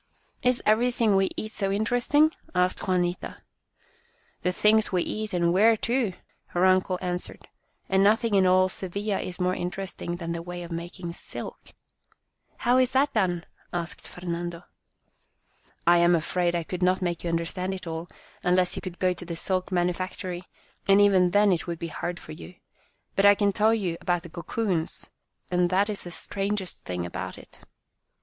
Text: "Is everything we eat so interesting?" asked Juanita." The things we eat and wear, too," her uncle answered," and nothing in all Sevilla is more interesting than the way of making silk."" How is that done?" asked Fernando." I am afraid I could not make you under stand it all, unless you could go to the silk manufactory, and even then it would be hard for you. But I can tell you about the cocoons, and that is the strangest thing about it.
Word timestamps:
"Is 0.51 0.63
everything 0.65 1.15
we 1.15 1.29
eat 1.37 1.51
so 1.51 1.71
interesting?" 1.71 2.31
asked 2.55 2.87
Juanita." 2.87 3.37
The 4.41 4.51
things 4.51 4.91
we 4.91 5.03
eat 5.03 5.31
and 5.31 5.53
wear, 5.53 5.77
too," 5.77 6.13
her 6.55 6.65
uncle 6.65 6.97
answered," 7.03 7.47
and 7.87 8.03
nothing 8.03 8.33
in 8.33 8.47
all 8.47 8.67
Sevilla 8.67 9.19
is 9.19 9.39
more 9.39 9.53
interesting 9.53 10.15
than 10.15 10.31
the 10.31 10.41
way 10.41 10.63
of 10.63 10.71
making 10.71 11.13
silk."" 11.13 11.75
How 12.65 12.79
is 12.79 12.93
that 12.93 13.13
done?" 13.13 13.45
asked 13.73 14.07
Fernando." 14.07 14.63
I 15.85 15.99
am 15.99 16.15
afraid 16.15 16.55
I 16.55 16.63
could 16.63 16.81
not 16.81 17.03
make 17.03 17.23
you 17.23 17.29
under 17.29 17.45
stand 17.45 17.71
it 17.75 17.85
all, 17.85 18.07
unless 18.41 18.75
you 18.75 18.81
could 18.81 18.97
go 18.97 19.13
to 19.13 19.23
the 19.23 19.35
silk 19.35 19.71
manufactory, 19.71 20.45
and 20.87 20.99
even 20.99 21.29
then 21.29 21.51
it 21.51 21.67
would 21.67 21.77
be 21.77 21.89
hard 21.89 22.19
for 22.19 22.31
you. 22.31 22.55
But 23.15 23.27
I 23.27 23.35
can 23.35 23.51
tell 23.51 23.75
you 23.75 23.97
about 24.01 24.23
the 24.23 24.29
cocoons, 24.29 25.11
and 25.51 25.69
that 25.69 25.89
is 25.91 26.01
the 26.05 26.09
strangest 26.09 26.85
thing 26.85 27.05
about 27.05 27.37
it. 27.37 27.59